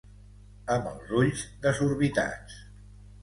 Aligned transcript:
Amb 0.75 0.87
els 0.91 1.11
ulls 1.19 1.43
desorbitats. 1.65 2.57